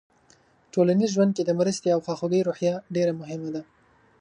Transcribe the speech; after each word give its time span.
ټولنیز 0.73 1.09
ژوند 1.15 1.31
کې 1.35 1.43
د 1.45 1.51
مرستې 1.59 1.87
او 1.95 1.99
خواخوږۍ 2.05 2.41
روحیه 2.47 2.73
ډېره 2.95 3.13
مهمه 3.21 3.49
ده. 3.55 3.61